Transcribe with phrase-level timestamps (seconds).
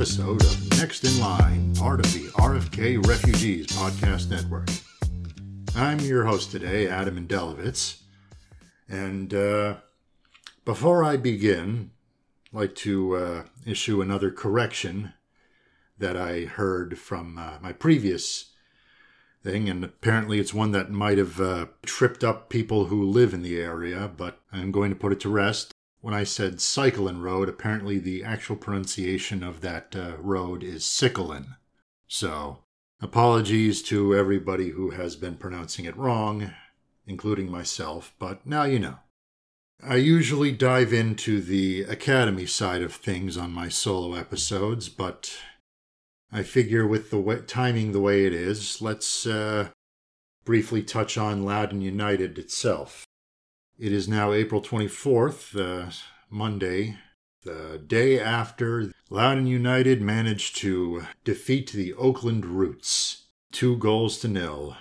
[0.00, 4.70] episode of Next in Line, part of the RFK Refugees Podcast Network.
[5.76, 8.00] I'm your host today, Adam Indelovitz,
[8.88, 9.74] and uh,
[10.64, 11.90] before I begin,
[12.46, 15.12] I'd like to uh, issue another correction
[15.98, 18.52] that I heard from uh, my previous
[19.44, 23.42] thing, and apparently it's one that might have uh, tripped up people who live in
[23.42, 25.74] the area, but I'm going to put it to rest.
[26.00, 31.56] When I said Sycolin Road, apparently the actual pronunciation of that uh, road is Sicklin.
[32.08, 32.60] So,
[33.02, 36.52] apologies to everybody who has been pronouncing it wrong,
[37.06, 38.98] including myself, but now you know.
[39.82, 45.38] I usually dive into the Academy side of things on my solo episodes, but
[46.32, 49.68] I figure with the way, timing the way it is, let's uh,
[50.44, 53.06] briefly touch on Loudoun United itself.
[53.80, 55.90] It is now April 24th, uh,
[56.28, 56.98] Monday,
[57.44, 64.76] the day after Loudoun United managed to defeat the Oakland Roots, two goals to nil.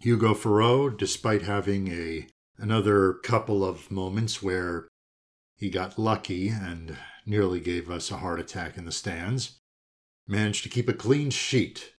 [0.00, 2.26] Hugo Fauroux, despite having a
[2.58, 4.86] another couple of moments where
[5.56, 9.60] he got lucky and nearly gave us a heart attack in the stands,
[10.28, 11.94] managed to keep a clean sheet.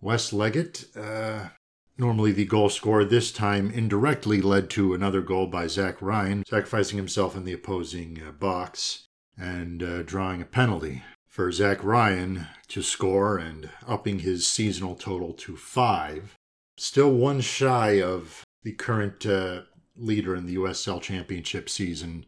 [0.00, 1.50] Wes Leggett, uh,
[1.96, 6.96] Normally, the goal scored this time indirectly led to another goal by Zach Ryan, sacrificing
[6.96, 9.06] himself in the opposing uh, box
[9.36, 15.32] and uh, drawing a penalty for Zach Ryan to score and upping his seasonal total
[15.34, 16.34] to five.
[16.76, 19.62] Still one shy of the current uh,
[19.96, 22.26] leader in the USL Championship season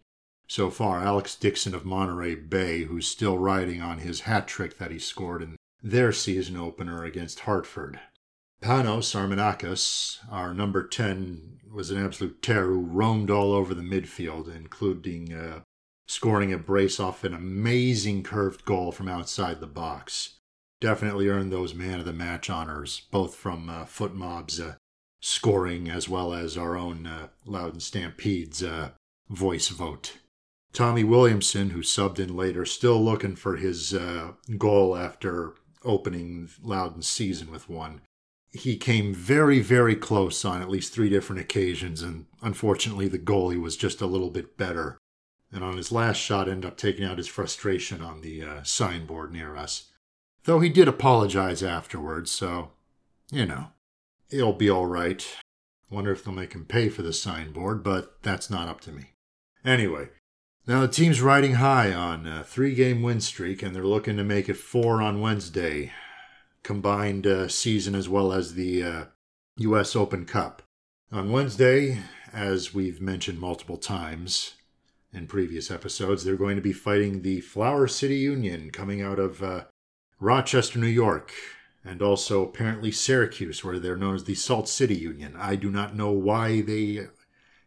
[0.48, 4.92] so far, Alex Dixon of Monterey Bay, who's still riding on his hat trick that
[4.92, 7.98] he scored in their season opener against Hartford.
[8.62, 14.54] Panos Armenakas, our number 10, was an absolute terror who roamed all over the midfield,
[14.54, 15.60] including uh,
[16.06, 20.38] scoring a brace off an amazing curved goal from outside the box.
[20.80, 24.76] Definitely earned those man of the match honors, both from uh, FotMob's uh,
[25.20, 28.90] scoring as well as our own uh, Loudoun Stampede's uh,
[29.28, 30.18] voice vote.
[30.72, 37.08] Tommy Williamson, who subbed in later, still looking for his uh, goal after opening Loudoun's
[37.08, 38.00] season with one
[38.52, 43.60] he came very, very close on at least three different occasions, and unfortunately, the goalie
[43.60, 44.98] was just a little bit better.
[45.52, 49.32] And on his last shot, ended up taking out his frustration on the uh, signboard
[49.32, 49.90] near us.
[50.44, 52.70] Though he did apologize afterwards, so,
[53.30, 53.68] you know,
[54.30, 55.26] it'll be all right.
[55.90, 59.12] Wonder if they'll make him pay for the signboard, but that's not up to me.
[59.64, 60.08] Anyway,
[60.66, 64.24] now the team's riding high on a three game win streak, and they're looking to
[64.24, 65.92] make it four on Wednesday
[66.66, 69.04] combined uh, season as well as the uh,
[69.58, 69.94] U.S.
[69.94, 70.62] Open Cup.
[71.12, 72.00] On Wednesday,
[72.32, 74.54] as we've mentioned multiple times
[75.12, 79.44] in previous episodes, they're going to be fighting the Flower City Union coming out of
[79.44, 79.66] uh,
[80.18, 81.32] Rochester, New York,
[81.84, 85.36] and also apparently Syracuse, where they're known as the Salt City Union.
[85.38, 87.06] I do not know why they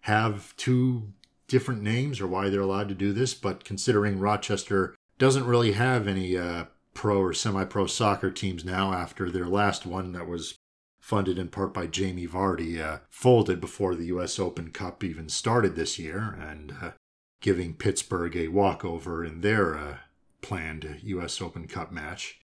[0.01, 1.13] have two
[1.47, 6.05] different names or why they're allowed to do this, but considering Rochester doesn't really have
[6.05, 6.65] any uh,
[6.99, 10.57] pro or semi pro soccer teams now after their last one that was
[10.99, 14.37] funded in part by Jamie Vardy uh, folded before the U.S.
[14.37, 16.91] Open Cup even started this year and uh,
[17.39, 19.97] giving Pittsburgh a walkover in their uh,
[20.41, 21.41] planned U.S.
[21.41, 22.41] Open Cup match.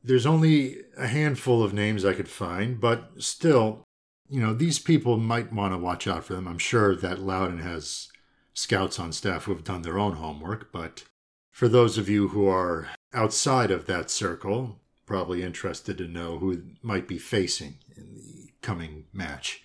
[0.00, 3.82] There's only a handful of names I could find, but still,
[4.28, 6.46] you know, these people might want to watch out for them.
[6.46, 8.10] I'm sure that Loudoun has
[8.54, 11.02] scouts on staff who have done their own homework, but
[11.50, 16.62] for those of you who are outside of that circle, probably interested to know who
[16.82, 19.64] might be facing in the coming match.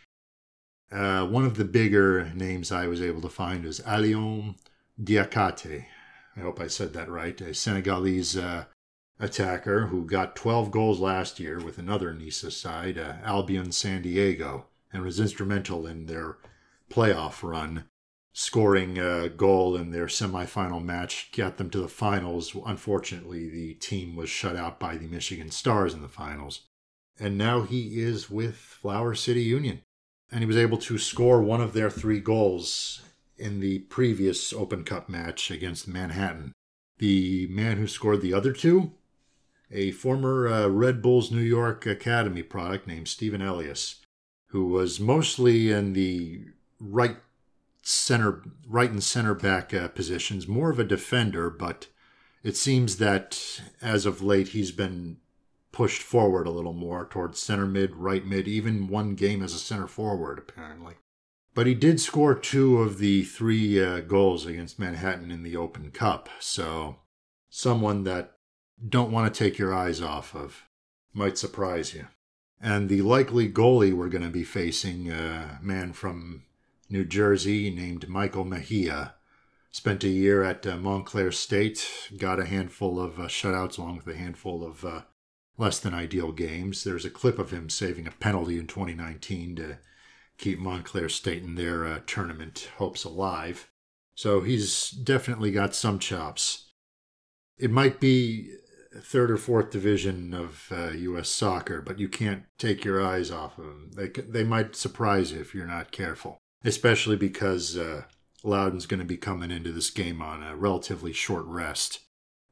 [0.92, 4.56] Uh, one of the bigger names I was able to find is Alion
[5.02, 5.86] Diakate.
[6.36, 7.40] I hope I said that right.
[7.42, 8.66] A Senegalese uh,
[9.20, 14.66] attacker who got 12 goals last year with another NISA side, uh, Albion San Diego,
[14.92, 16.38] and was instrumental in their
[16.90, 17.86] playoff run
[18.38, 22.54] scoring a goal in their semifinal match, got them to the finals.
[22.66, 26.68] Unfortunately, the team was shut out by the Michigan Stars in the finals.
[27.18, 29.84] And now he is with Flower City Union.
[30.30, 33.04] And he was able to score one of their three goals
[33.38, 36.52] in the previous Open Cup match against Manhattan.
[36.98, 38.92] The man who scored the other two,
[39.72, 44.02] a former uh, Red Bulls New York Academy product named Stephen Elias,
[44.48, 46.42] who was mostly in the
[46.82, 47.16] right
[47.86, 51.88] center, right and center back uh, positions, more of a defender, but
[52.44, 55.18] it seems that as of late he's been
[55.72, 59.60] pushed forward a little more towards center mid, right mid, even one game as a
[59.60, 60.96] center forward, apparently.
[61.54, 65.92] But he did score two of the three uh, goals against Manhattan in the Open
[65.92, 66.98] Cup, so
[67.50, 68.38] someone that
[68.88, 70.64] don't want to take your eyes off of.
[71.14, 72.08] Might surprise you.
[72.60, 76.45] And the likely goalie we're going to be facing, a man from
[76.90, 79.16] New Jersey named Michael Mejia,
[79.72, 84.16] spent a year at uh, Montclair State, got a handful of uh, shutouts along with
[84.16, 85.02] a handful of uh,
[85.58, 86.84] less than ideal games.
[86.84, 89.78] There's a clip of him saving a penalty in 2019 to
[90.38, 93.70] keep Montclair State in their uh, tournament hopes alive.
[94.16, 96.72] So he's definitely got some chops.
[97.58, 98.52] It might be
[99.02, 101.30] third or fourth division of uh, U.S.
[101.30, 103.92] soccer, but you can't take your eyes off of them.
[103.96, 108.04] They they might surprise you if you're not careful, especially because uh,
[108.44, 112.00] Loudoun's going to be coming into this game on a relatively short rest.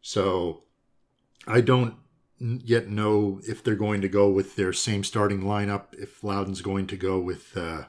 [0.02, 0.64] So
[1.48, 1.96] I don't
[2.40, 5.94] yet know if they're going to go with their same starting lineup.
[5.94, 7.86] If Loudoun's going to go with uh,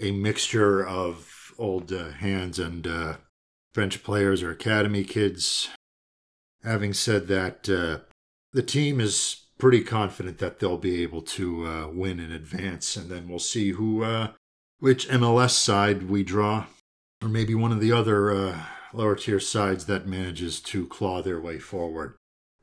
[0.00, 3.16] a mixture of old uh, hands and uh,
[3.72, 5.68] French players or academy kids.
[6.64, 8.04] Having said that, uh,
[8.52, 13.10] the team is pretty confident that they'll be able to uh, win in advance, and
[13.10, 14.32] then we'll see who, uh,
[14.78, 16.66] which MLS side we draw,
[17.22, 18.62] or maybe one of the other uh,
[18.92, 22.14] lower tier sides that manages to claw their way forward.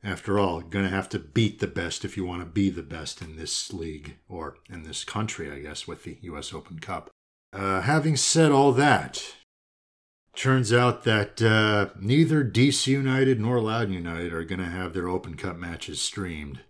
[0.02, 2.68] After all, you're going to have to beat the best if you want to be
[2.68, 6.52] the best in this league or in this country, I guess, with the U.S.
[6.52, 7.10] Open Cup.
[7.52, 9.24] Uh, having said all that,
[10.36, 15.08] turns out that uh, neither DC United nor Loudoun United are going to have their
[15.08, 16.60] Open Cup matches streamed.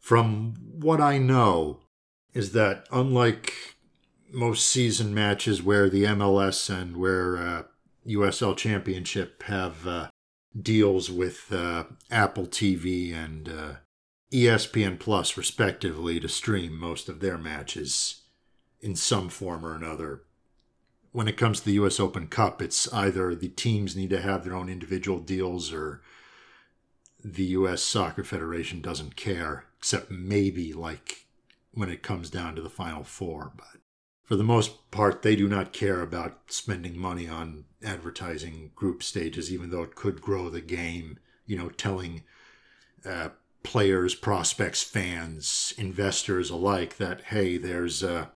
[0.00, 1.80] From what I know,
[2.32, 3.76] is that unlike
[4.30, 7.62] most season matches where the MLS and where uh,
[8.06, 10.08] USL Championship have uh,
[10.60, 13.72] deals with uh, Apple TV and uh,
[14.32, 18.22] ESPN Plus, respectively, to stream most of their matches
[18.80, 20.22] in some form or another
[21.12, 24.44] when it comes to the US Open Cup, it's either the teams need to have
[24.44, 26.02] their own individual deals or
[27.24, 31.26] the US Soccer Federation doesn't care, except maybe like
[31.72, 33.52] when it comes down to the final four.
[33.56, 33.80] But
[34.30, 39.52] for the most part, they do not care about spending money on advertising group stages,
[39.52, 42.22] even though it could grow the game, you know, telling
[43.04, 43.30] uh,
[43.64, 48.30] players, prospects, fans, investors alike that, hey, there's a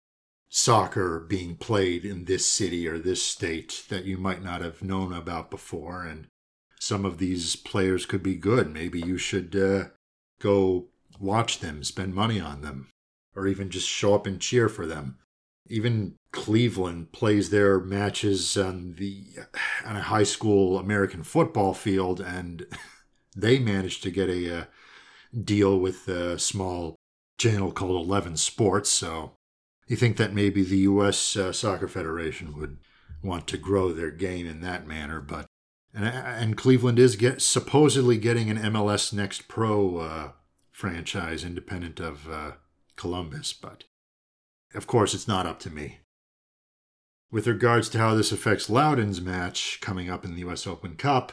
[0.48, 5.12] soccer being played in this city or this state that you might not have known
[5.12, 6.02] about before.
[6.02, 6.26] And
[6.80, 8.68] some of these players could be good.
[8.68, 9.90] Maybe you should uh,
[10.40, 10.86] go
[11.20, 12.88] watch them, spend money on them,
[13.36, 15.18] or even just show up and cheer for them.
[15.68, 19.24] Even Cleveland plays their matches on the
[19.84, 22.66] on a high school American football field, and
[23.36, 24.64] they managed to get a, a uh,
[25.42, 26.96] deal with a small
[27.38, 28.90] channel called Eleven Sports.
[28.90, 29.36] So
[29.86, 31.36] you think that maybe the U.S.
[31.36, 32.78] Uh, Soccer Federation would
[33.22, 35.46] want to grow their game in that manner, but
[35.94, 40.28] and, and Cleveland is get supposedly getting an MLS Next Pro uh,
[40.72, 42.52] franchise independent of uh,
[42.96, 43.84] Columbus, but
[44.74, 45.98] of course it's not up to me.
[47.30, 50.66] With regards to how this affects Loudoun's match coming up in the U.S.
[50.66, 51.32] Open Cup,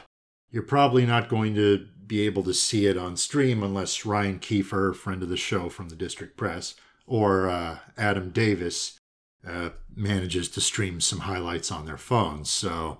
[0.50, 4.94] you're probably not going to be able to see it on stream unless Ryan Kiefer,
[4.94, 6.74] friend of the show from the District Press,
[7.06, 8.98] or uh, Adam Davis
[9.46, 12.50] uh, manages to stream some highlights on their phones.
[12.50, 12.98] So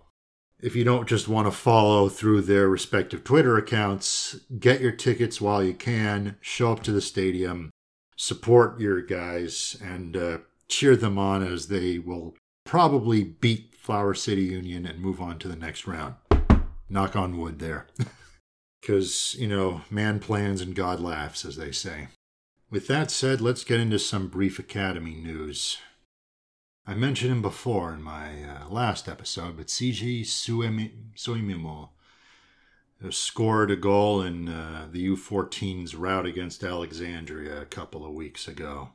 [0.60, 5.40] if you don't just want to follow through their respective Twitter accounts, get your tickets
[5.40, 7.70] while you can, show up to the stadium,
[8.22, 10.38] support your guys, and uh,
[10.68, 15.48] cheer them on as they will probably beat Flower City Union and move on to
[15.48, 16.14] the next round.
[16.88, 17.88] Knock on wood there.
[18.80, 22.08] Because, you know, man plans and God laughs, as they say.
[22.68, 25.78] With that said, let's get into some brief Academy news.
[26.84, 31.90] I mentioned him before in my uh, last episode, but CJ Suimimo
[33.10, 38.90] scored a goal in uh, the U14's rout against Alexandria a couple of weeks ago.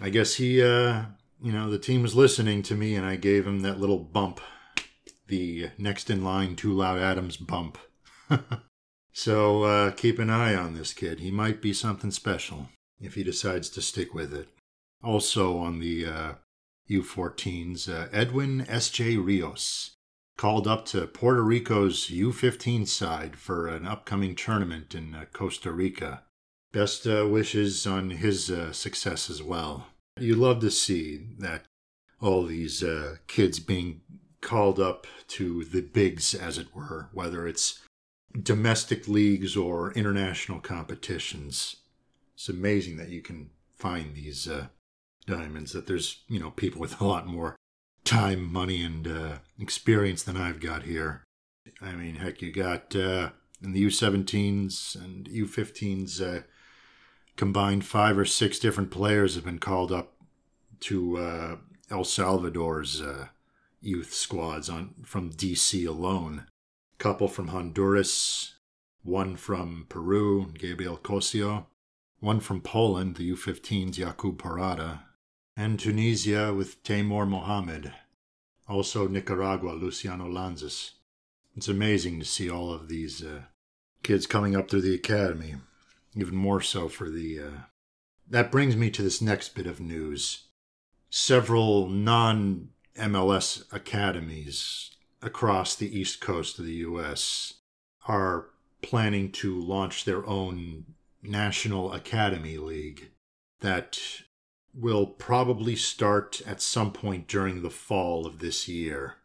[0.00, 1.02] I guess he, uh,
[1.42, 4.40] you know, the team was listening to me and I gave him that little bump,
[5.26, 7.78] the next in line Too Loud Adams bump.
[9.12, 11.20] so uh, keep an eye on this kid.
[11.20, 12.68] He might be something special
[13.00, 14.48] if he decides to stick with it.
[15.02, 16.32] Also on the uh,
[16.90, 19.16] U14s, uh, Edwin S.J.
[19.16, 19.96] Rios
[20.40, 26.22] called up to Puerto Rico's U15 side for an upcoming tournament in uh, Costa Rica.
[26.72, 29.88] Best uh, wishes on his uh, success as well.
[30.18, 31.66] You love to see that
[32.22, 34.00] all these uh, kids being
[34.40, 37.78] called up to the bigs, as it were, whether it's
[38.42, 41.76] domestic leagues or international competitions
[42.40, 44.68] it's amazing that you can find these uh,
[45.26, 45.72] diamonds.
[45.72, 47.54] That there's you know people with a lot more
[48.10, 51.22] time, money, and uh, experience than I've got here.
[51.80, 53.30] I mean, heck, you got uh,
[53.62, 56.42] And the U17s and U15s uh,
[57.36, 60.14] combined five or six different players have been called up
[60.80, 61.56] to uh,
[61.88, 63.28] El Salvador's uh,
[63.80, 66.46] youth squads on from DC alone.
[66.94, 68.56] A couple from Honduras,
[69.04, 71.66] one from Peru, Gabriel Cosio,
[72.18, 75.02] one from Poland, the U15's Jakub Parada,
[75.56, 77.92] and Tunisia with Taimour Mohamed,
[78.68, 80.92] also Nicaragua, Luciano Lanzas.
[81.56, 83.42] It's amazing to see all of these uh,
[84.02, 85.56] kids coming up through the academy,
[86.14, 87.40] even more so for the.
[87.40, 87.50] Uh...
[88.28, 90.44] That brings me to this next bit of news.
[91.10, 94.90] Several non MLS academies
[95.22, 97.54] across the east coast of the U.S.
[98.06, 98.46] are
[98.82, 100.84] planning to launch their own
[101.22, 103.10] National Academy League
[103.60, 104.00] that
[104.74, 109.16] will probably start at some point during the fall of this year.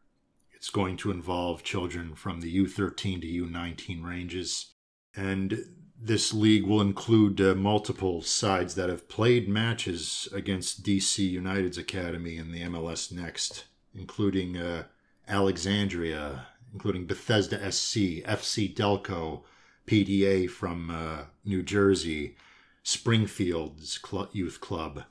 [0.53, 4.73] It's going to involve children from the U13 to U19 ranges,
[5.15, 5.65] and
[6.01, 12.37] this league will include uh, multiple sides that have played matches against DC United's academy
[12.37, 14.83] in the MLS Next, including uh,
[15.27, 19.43] Alexandria, including Bethesda SC, FC Delco,
[19.87, 22.35] PDA from uh, New Jersey,
[22.83, 25.03] Springfield's cl- youth club.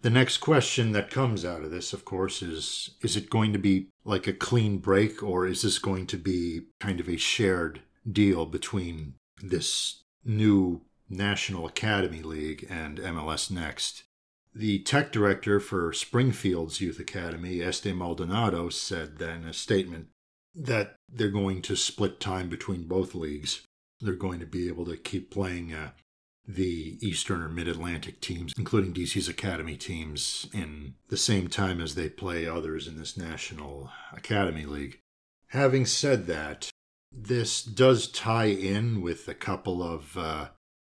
[0.00, 3.58] The next question that comes out of this, of course, is is it going to
[3.58, 7.82] be like a clean break or is this going to be kind of a shared
[8.10, 14.04] deal between this new National Academy League and MLS Next?
[14.54, 20.08] The tech director for Springfield's Youth Academy, Este Maldonado, said that in a statement
[20.54, 23.62] that they're going to split time between both leagues
[24.00, 25.90] they're going to be able to keep playing uh,
[26.48, 31.94] the Eastern or Mid Atlantic teams, including DC's Academy teams, in the same time as
[31.94, 34.98] they play others in this National Academy League.
[35.48, 36.70] Having said that,
[37.12, 40.48] this does tie in with a couple of uh,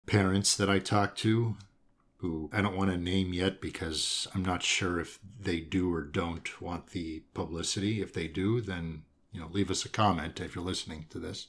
[0.07, 1.55] parents that I talked to
[2.23, 6.01] who I don't want to name yet because I'm not sure if they do or
[6.01, 8.01] don't want the publicity.
[8.01, 11.47] If they do, then you know, leave us a comment if you're listening to this.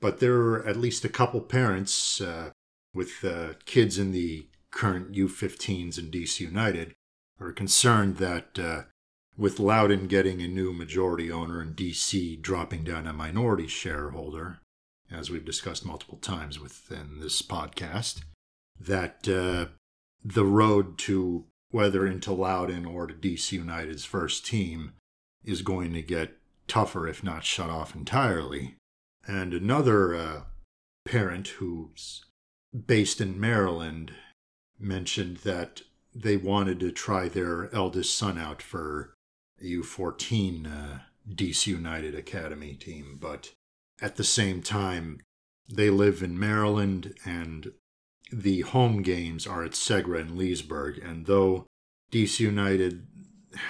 [0.00, 2.52] But there are at least a couple parents uh,
[2.94, 6.92] with uh, kids in the current U15s in DC United
[7.40, 8.82] are concerned that uh,
[9.36, 14.58] with Loudoun getting a new majority owner and DC dropping down a minority shareholder,
[15.10, 18.22] as we've discussed multiple times within this podcast,
[18.80, 19.66] that uh,
[20.24, 24.92] the road to whether into Loudoun or to DC United's first team
[25.44, 28.76] is going to get tougher, if not shut off entirely.
[29.26, 30.40] And another uh,
[31.04, 32.24] parent who's
[32.74, 34.12] based in Maryland
[34.78, 35.82] mentioned that
[36.14, 39.14] they wanted to try their eldest son out for
[39.60, 43.52] a U14 uh, DC United Academy team, but
[44.00, 45.20] at the same time,
[45.68, 47.72] they live in Maryland and
[48.30, 50.98] the home games are at Segra and Leesburg.
[50.98, 51.66] And though
[52.12, 53.06] DC United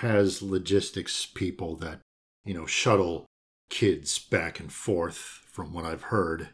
[0.01, 2.01] has logistics people that,
[2.45, 3.27] you know, shuttle
[3.71, 5.19] kids back and forth
[5.51, 6.51] from what I've heard,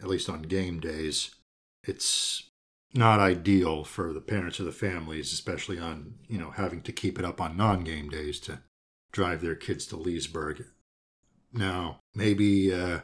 [0.00, 1.34] at least on game days,
[1.84, 2.50] it's
[2.94, 7.18] not ideal for the parents or the families, especially on, you know, having to keep
[7.18, 8.60] it up on non game days to
[9.12, 10.64] drive their kids to Leesburg.
[11.52, 13.00] Now, maybe uh,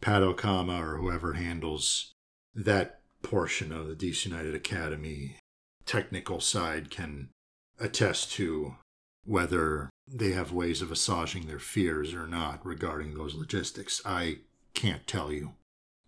[0.00, 2.12] Pat Okama or whoever handles
[2.54, 5.36] that portion of the DC United Academy
[5.86, 7.28] technical side can
[7.80, 8.76] attest to
[9.24, 14.02] whether they have ways of assuaging their fears or not regarding those logistics.
[14.04, 14.38] I
[14.74, 15.52] can't tell you.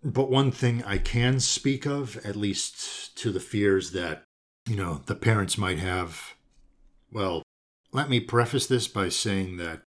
[0.05, 4.25] But one thing I can speak of, at least to the fears that,
[4.69, 6.35] you know, the parents might have,
[7.11, 7.43] well,
[7.91, 9.81] let me preface this by saying that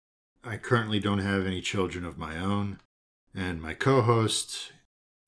[0.45, 2.79] I currently don't have any children of my own,
[3.35, 4.71] and my co host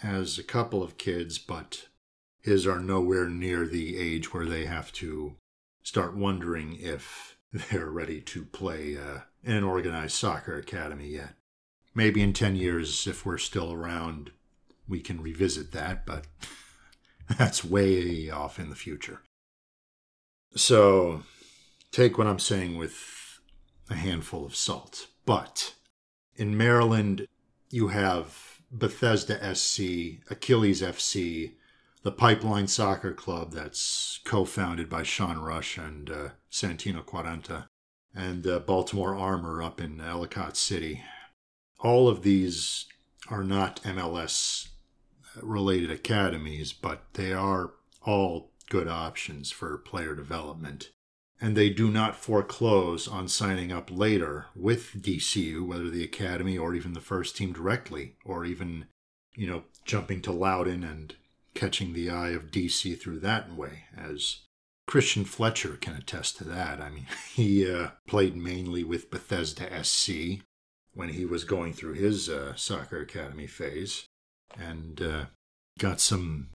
[0.01, 1.89] has a couple of kids, but
[2.41, 5.35] his are nowhere near the age where they have to
[5.83, 11.35] start wondering if they're ready to play uh, in an organized soccer academy yet.
[11.93, 14.31] Maybe in 10 years, if we're still around,
[14.89, 16.27] we can revisit that, but
[17.39, 19.23] that's way off in the future.
[20.55, 21.23] So
[21.93, 23.41] take what I'm saying with
[23.91, 25.09] a handful of salt.
[25.25, 25.75] But
[26.35, 27.27] in Maryland,
[27.71, 31.53] you have Bethesda SC, Achilles FC,
[32.03, 37.67] the Pipeline Soccer Club that's co founded by Sean Rush and uh, Santino Quaranta,
[38.15, 41.03] and uh, Baltimore Armor up in Ellicott City
[41.79, 42.87] all of these
[43.29, 44.69] are not MLS
[45.43, 47.73] related academies, but they are
[48.05, 50.91] all good options for player development.
[51.41, 56.75] And they do not foreclose on signing up later with DCU, whether the academy or
[56.75, 58.87] even the first team directly, or even
[59.37, 61.15] you know, jumping to Loudoun and
[61.55, 64.39] catching the eye of DC through that way, as
[64.87, 66.81] Christian Fletcher can attest to that.
[66.81, 70.43] I mean, he uh, played mainly with Bethesda SC
[70.95, 74.07] when he was going through his uh, soccer academy phase,
[74.59, 75.25] and uh,
[75.79, 76.51] got some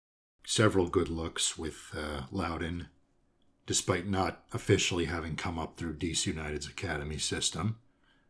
[0.44, 2.88] several good looks with uh, Loudoun,
[3.66, 7.78] despite not officially having come up through DC United's academy system.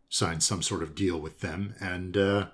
[0.08, 2.48] Signed some sort of deal with them, and uh,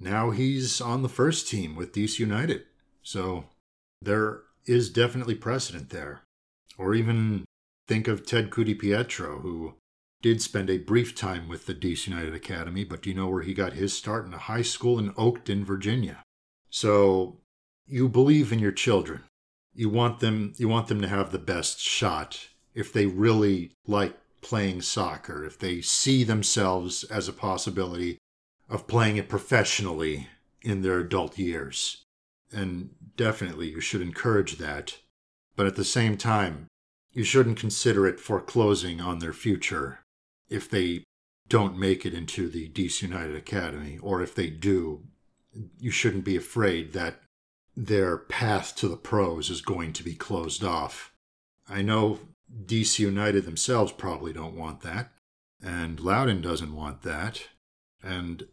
[0.00, 2.64] now he's on the first team with DC United.
[3.02, 3.44] So
[4.02, 6.22] there is definitely precedent there.
[6.76, 7.44] Or even
[7.86, 9.74] think of Ted Ku-DiPietro, who
[10.20, 13.42] did spend a brief time with the DC United Academy, but do you know where
[13.42, 14.26] he got his start?
[14.26, 16.24] In a high school in Oakton, Virginia.
[16.70, 17.38] So
[17.86, 19.22] you believe in your children.
[19.74, 24.16] You want them you want them to have the best shot if they really like
[24.42, 28.18] playing soccer, if they see themselves as a possibility
[28.68, 30.28] of playing it professionally
[30.62, 32.04] in their adult years.
[32.52, 34.98] And definitely you should encourage that.
[35.56, 36.68] But at the same time,
[37.12, 40.00] you shouldn't consider it foreclosing on their future
[40.48, 41.04] if they
[41.48, 45.04] don't make it into the DC United Academy, or if they do,
[45.78, 47.20] you shouldn't be afraid that
[47.76, 51.12] their path to the pros is going to be closed off.
[51.68, 52.20] I know
[52.64, 55.12] DC United themselves probably don't want that,
[55.62, 57.48] and Loudoun doesn't want that,
[58.02, 58.46] and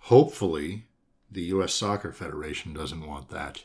[0.00, 0.86] hopefully
[1.30, 1.74] the U.S.
[1.74, 3.64] Soccer Federation doesn't want that,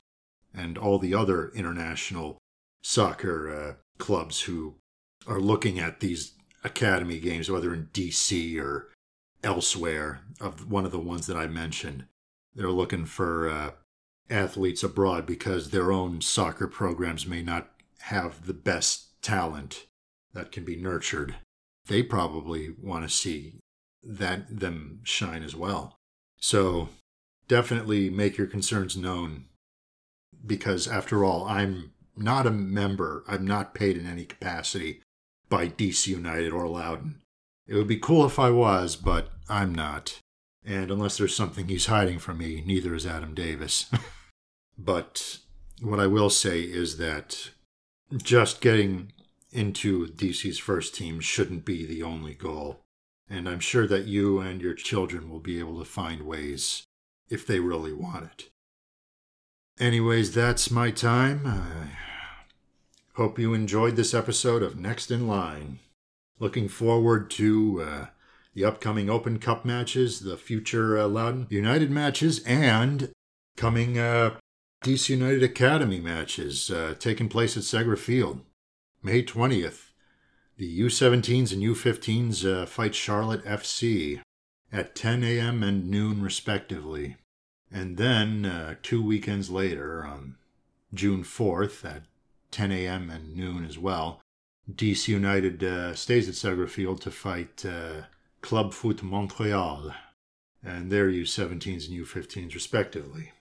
[0.53, 2.37] and all the other international
[2.83, 4.75] soccer uh, clubs who
[5.25, 6.33] are looking at these
[6.63, 8.89] academy games, whether in DC or
[9.43, 12.05] elsewhere, of one of the ones that I mentioned.
[12.55, 13.71] They're looking for uh,
[14.29, 17.69] athletes abroad because their own soccer programs may not
[18.01, 19.85] have the best talent
[20.33, 21.35] that can be nurtured.
[21.87, 23.55] They probably want to see
[24.03, 25.95] that them shine as well.
[26.39, 26.89] So
[27.47, 29.45] definitely make your concerns known
[30.45, 33.23] because after all, I'm not a member.
[33.27, 35.01] I'm not paid in any capacity
[35.49, 37.21] by DC United or Loudoun.
[37.67, 40.19] It would be cool if I was, but I'm not.
[40.65, 43.85] And unless there's something he's hiding from me, neither is Adam Davis.
[44.77, 45.39] but
[45.81, 47.51] what I will say is that
[48.15, 49.11] just getting
[49.51, 52.81] into DC's first team shouldn't be the only goal.
[53.29, 56.83] And I'm sure that you and your children will be able to find ways
[57.29, 58.49] if they really want it.
[59.79, 61.41] Anyways, that's my time.
[61.45, 61.97] I
[63.15, 65.79] hope you enjoyed this episode of Next in Line.
[66.39, 68.05] Looking forward to uh,
[68.53, 73.11] the upcoming Open Cup matches, the future uh, Loudoun United matches, and
[73.55, 74.37] coming uh,
[74.83, 78.41] DC United Academy matches uh, taking place at Segra Field.
[79.01, 79.91] May 20th,
[80.57, 84.21] the U17s and U15s uh, fight Charlotte FC
[84.71, 85.63] at 10 a.m.
[85.63, 87.17] and noon, respectively.
[87.71, 90.35] And then uh, two weekends later, on
[90.93, 92.03] June 4th at
[92.51, 93.09] 10 a.m.
[93.09, 94.21] and noon as well,
[94.71, 98.03] DC United uh, stays at Segra Field to fight uh,
[98.41, 99.93] Club Foot Montreal
[100.63, 103.31] and their U17s and U15s respectively.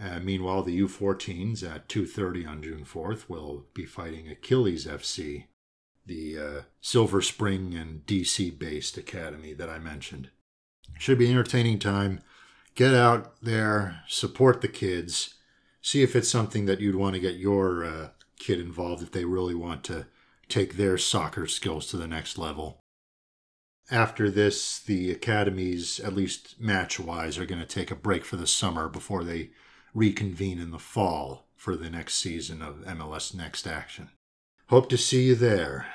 [0.00, 5.46] Uh, meanwhile, the U14s at 2:30 on June 4th will be fighting Achilles FC,
[6.06, 10.30] the uh, Silver Spring and DC-based academy that I mentioned.
[10.98, 12.20] Should be entertaining time
[12.78, 15.34] get out there, support the kids,
[15.82, 19.24] see if it's something that you'd want to get your uh, kid involved if they
[19.24, 20.06] really want to
[20.48, 22.80] take their soccer skills to the next level.
[23.90, 28.36] After this, the academies, at least match wise, are going to take a break for
[28.36, 29.50] the summer before they
[29.94, 34.10] reconvene in the fall for the next season of MLS Next Action.
[34.68, 35.86] Hope to see you there.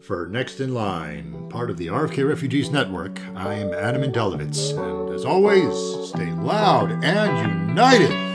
[0.00, 5.14] For Next in Line, part of the RFK Refugees Network, I am Adam Indelovitz, and
[5.14, 8.27] as always, stay loud and united.